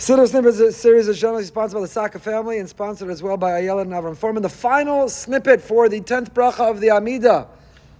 [0.00, 3.22] Siddur Snippet is a series that's generally sponsored by the Saka family and sponsored as
[3.22, 4.40] well by Ayala and Avram.
[4.40, 7.46] The final snippet for the 10th bracha of the Amida.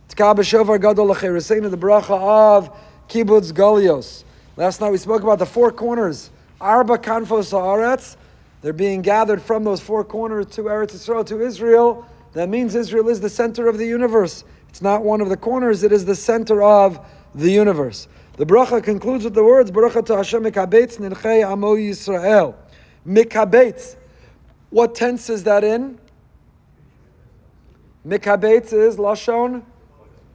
[0.09, 2.75] T'ka B'shofar Gadol L'Chereseinu, the bracha of
[3.07, 4.25] Kibbutz Golios.
[4.57, 6.31] Last night we spoke about the four corners.
[6.59, 8.17] Arba Kanfos Haaretz.
[8.63, 12.07] They're being gathered from those four corners to Eretz Yisrael, to Israel.
[12.33, 14.45] That means Israel is the center of the universe.
[14.71, 16.99] It's not one of the corners, it is the center of
[17.35, 18.09] the universe.
[18.41, 22.55] The bracha concludes with the words, Baruch Ata Hashem mikabetz nidchei amo Yisrael.
[23.07, 23.97] Mikabetz.
[24.71, 25.99] What tense is that in?
[28.07, 29.63] Mikabetz is Lashon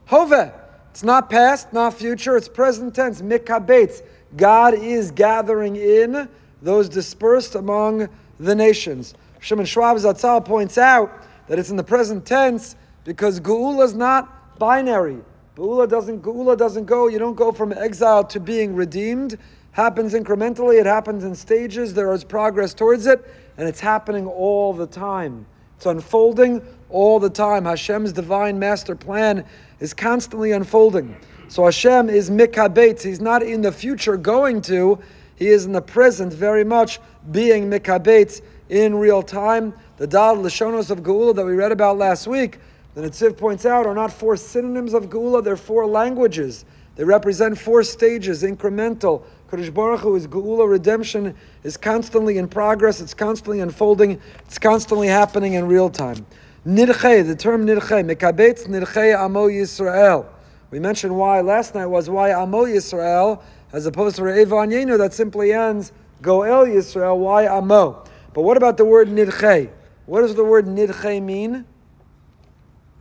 [0.04, 0.52] Hove.
[0.92, 3.22] It's not past, not future, it's present tense.
[3.22, 4.02] Mikabetz.
[4.36, 6.28] God is gathering in
[6.62, 9.14] those dispersed among the nations.
[9.40, 14.60] Shimon Schwab Zatzal points out that it's in the present tense because Geula is not
[14.60, 15.22] binary.
[15.56, 19.38] Geula doesn't, Geula doesn't go, you don't go from exile to being redeemed.
[19.72, 23.24] Happens incrementally, it happens in stages, there is progress towards it,
[23.56, 25.46] and it's happening all the time.
[25.76, 27.64] It's unfolding all the time.
[27.64, 29.46] Hashem's divine master plan
[29.80, 31.16] is constantly unfolding.
[31.48, 33.02] So Hashem is mikabetz.
[33.02, 34.98] He's not in the future going to,
[35.36, 39.72] he is in the present very much being mikabetz in real time.
[39.96, 42.58] The Daled Lashonos of Geula that we read about last week
[42.96, 46.64] the Netziv points out, are not four synonyms of Geula, they're four languages.
[46.94, 49.22] They represent four stages, incremental.
[49.50, 55.08] Kodesh Baruch Hu is Geula, redemption is constantly in progress, it's constantly unfolding, it's constantly
[55.08, 56.24] happening in real time.
[56.66, 60.24] Nidche, the term Nidche, Mekabetz Nidche Amo Yisrael.
[60.70, 63.42] We mentioned why last night was why Amo Yisrael,
[63.74, 65.92] as opposed to Re'evan Yenu, that simply ends
[66.22, 68.02] Goel Yisrael, why Amo.
[68.32, 69.68] But what about the word Nidche?
[70.06, 71.66] What does the word Nidche mean?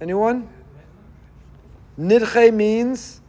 [0.01, 0.49] Anyone?
[1.97, 3.21] Nidche means.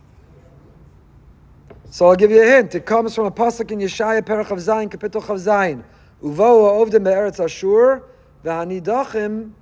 [1.91, 2.75] So I'll give you a hint.
[2.75, 5.85] It comes from a pasuk in Yeshaya Perach of Zayin, Kapitel Chav Zayin.
[6.23, 8.03] Uvo Ovdim be'eretz Ashur,
[8.45, 9.53] v'hanidachim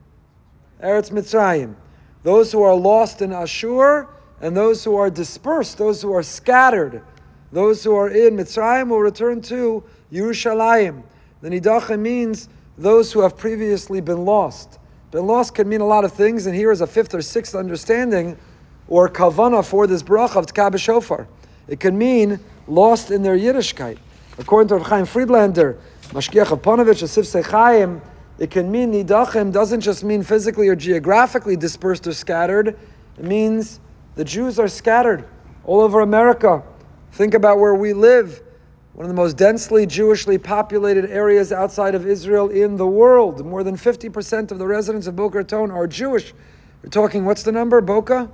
[0.82, 1.74] eretz Mitzrayim.
[2.22, 4.08] Those who are lost in Ashur,
[4.40, 7.02] and those who are dispersed, those who are scattered,
[7.52, 11.02] those who are in Mitzrayim will return to Yerushalayim.
[11.42, 12.48] The Nidachim means
[12.78, 14.78] those who have previously been lost.
[15.14, 17.54] Been lost can mean a lot of things, and here is a fifth or sixth
[17.54, 18.36] understanding
[18.88, 21.28] or kavana for this bracha of T'ka B'shofar.
[21.68, 23.98] It can mean lost in their Yiddishkeit.
[24.38, 28.00] According to Rav Chaim Friedlander, Mashgiach of Ponevezh, Asif Sechaim,
[28.40, 32.76] it can mean nidachim doesn't just mean physically or geographically dispersed or scattered.
[33.16, 33.78] It means
[34.16, 35.24] the Jews are scattered
[35.64, 36.64] all over America.
[37.12, 38.42] Think about where we live
[38.94, 43.44] one of the most densely Jewishly populated areas outside of Israel in the world.
[43.44, 46.32] More than 50% of the residents of Boca Raton are Jewish.
[46.80, 48.30] We're talking, what's the number, Boca?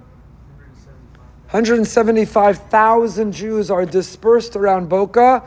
[1.50, 5.42] 175,000 Jews are dispersed around Boca,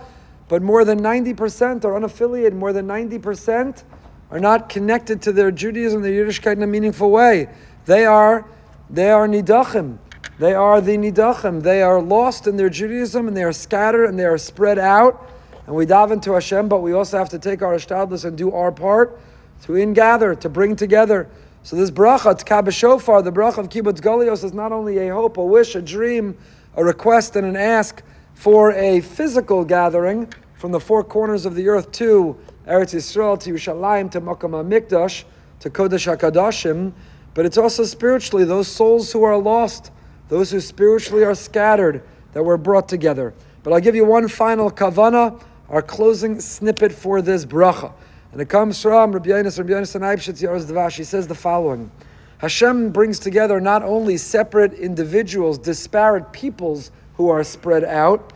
[0.47, 2.53] but more than 90% are unaffiliated.
[2.53, 3.83] More than 90%
[4.31, 7.49] are not connected to their Judaism, their Yiddishkeit in a meaningful way.
[7.85, 8.45] They are,
[8.89, 9.99] they are nidachim.
[10.39, 11.61] They are the nidachim.
[11.61, 15.29] They are lost in their Judaism and they are scattered and they are spread out.
[15.67, 18.51] And we dive into Hashem, but we also have to take our hishtadlus and do
[18.51, 19.19] our part
[19.63, 21.29] to ingather, to bring together.
[21.61, 25.37] So this bracha, T'ka B'shofar, the bracha of Kibbutz Golios, is not only a hope,
[25.37, 26.37] a wish, a dream,
[26.75, 31.69] a request, and an ask for a physical gathering from the four corners of the
[31.69, 35.23] earth to Eretz Yisrael, to Yerushalayim, to Makam HaMikdash,
[35.61, 36.91] to Kodesh HaKadoshim,
[37.33, 39.91] but it's also spiritually those souls who are lost
[40.29, 42.03] those who spiritually are scattered,
[42.33, 43.33] that were brought together.
[43.63, 47.93] But I'll give you one final kavana, our closing snippet for this bracha.
[48.31, 50.97] And it comes from Rabbi Yonis, Rabbi Yonasan Eibeshitz Yaaros Devash.
[50.97, 51.91] He says the following
[52.39, 58.33] Hashem brings together not only separate individuals, disparate peoples who are spread out,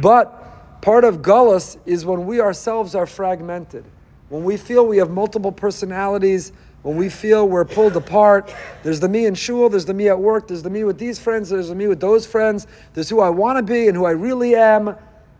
[0.00, 3.84] but part of Galus is when we ourselves are fragmented.
[4.28, 6.52] When we feel we have multiple personalities,
[6.82, 10.18] when we feel we're pulled apart, there's the me in shul, there's the me at
[10.18, 13.20] work, there's the me with these friends, there's the me with those friends, there's who
[13.20, 14.94] I want to be and who I really am.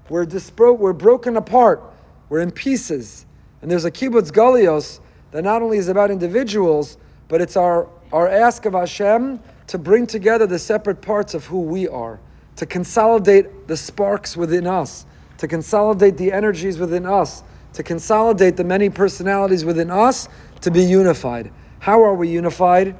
[0.08, 1.82] We're, dispro- we're broken apart,
[2.28, 3.24] we're in pieces.
[3.62, 5.00] And there's a kibbutz galios
[5.30, 6.96] that not only is about individuals,
[7.28, 11.60] but it's our, our ask of Hashem to bring together the separate parts of who
[11.60, 12.18] we are,
[12.56, 15.06] to consolidate the sparks within us,
[15.36, 17.42] to consolidate the energies within us,
[17.78, 20.28] to consolidate the many personalities within us
[20.60, 21.48] to be unified.
[21.78, 22.96] How are we unified?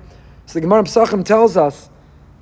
[0.46, 1.90] So the Gemara Pesachim tells us,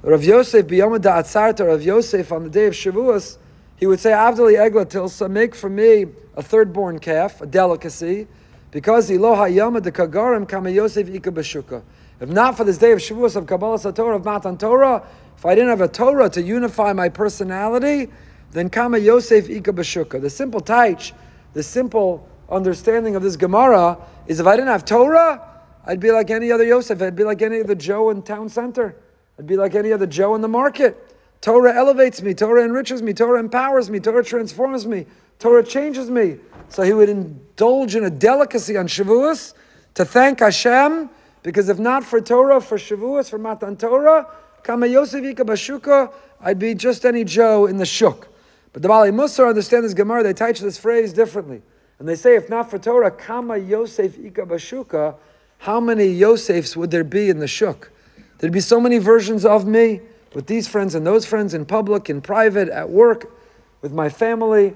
[0.02, 3.38] Rav Yosef biyom da'atzarta, Rav Yosef on the day of Shavuos,
[3.76, 8.26] he would say, Avdali Egla Tilsa, make for me a third born calf, a delicacy,
[8.70, 11.82] because Iloha Yama de Kagarim Kama Yosef Ika Bashuka.
[12.20, 15.02] If not for this day of Shavuos of Kabbalas Torah of Matan Torah,
[15.38, 18.10] if I didn't have a Torah to unify my personality,
[18.50, 20.20] then Kama Yosef Ika Bashuka.
[20.20, 21.14] The simple taich
[21.56, 25.40] the simple understanding of this Gemara is if I didn't have Torah,
[25.86, 27.00] I'd be like any other Yosef.
[27.00, 28.94] I'd be like any other Joe in town center.
[29.38, 31.16] I'd be like any other Joe in the market.
[31.40, 32.34] Torah elevates me.
[32.34, 33.14] Torah enriches me.
[33.14, 34.00] Torah empowers me.
[34.00, 35.06] Torah transforms me.
[35.38, 36.36] Torah changes me.
[36.68, 39.54] So he would indulge in a delicacy on Shavuos
[39.94, 41.08] to thank Hashem,
[41.42, 44.26] because if not for Torah, for Shavuos, for Matan Torah,
[44.62, 48.28] Kama Yosef Ika Bashuka, I'd be just any Joe in the shuk.
[48.76, 51.62] But the Baalei Mussar understand this Gemara, they teach this phrase differently.
[51.98, 55.14] And they say, if not for Torah, Kama Yosef Ika Bashuka,
[55.60, 57.90] how many Yosefs would there be in the shuk?
[58.36, 60.02] There'd be so many versions of me
[60.34, 63.32] with these friends and those friends in public, in private, at work,
[63.80, 64.74] with my family.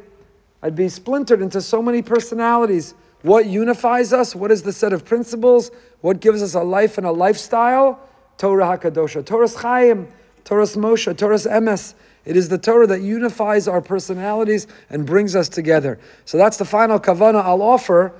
[0.63, 2.95] I'd be splintered into so many personalities.
[3.21, 4.35] What unifies us?
[4.35, 5.71] What is the set of principles?
[6.01, 8.01] What gives us a life and a lifestyle?
[8.39, 10.09] Torah HaKadosha, Toras Chaim,
[10.45, 11.95] Toras Moshe, Toras Emes.
[12.25, 15.99] It is the Torah that unifies our personalities and brings us together.
[16.25, 18.13] So that's the final kavana I'll offer.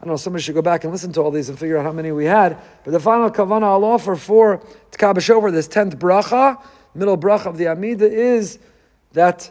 [0.00, 1.84] I don't know, somebody should go back and listen to all these and figure out
[1.84, 2.56] how many we had.
[2.84, 4.58] But the final kavana I'll offer for
[4.92, 6.62] T'ka B'shofar, this 10th bracha,
[6.94, 8.60] middle bracha of the Amida, is
[9.12, 9.50] that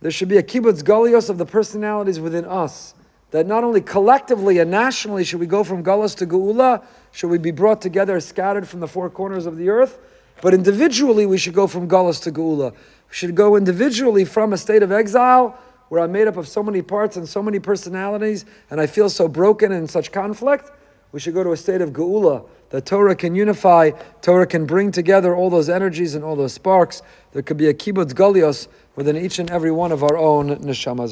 [0.00, 2.94] there should be a kibbutz galios of the personalities within us.
[3.30, 7.38] That not only collectively and nationally should we go from galus to geula, should we
[7.38, 9.98] be brought together, scattered from the four corners of the earth,
[10.40, 12.72] but individually we should go from galus to geula.
[12.72, 15.58] We should go individually from a state of exile
[15.88, 19.08] where I'm made up of so many parts and so many personalities, and I feel
[19.08, 20.70] so broken and in such conflict.
[21.12, 24.92] We should go to a state of geula that Torah can unify, Torah can bring
[24.92, 27.00] together all those energies and all those sparks.
[27.32, 31.06] There could be a kibbutz galios within each and every one of our own neshamas.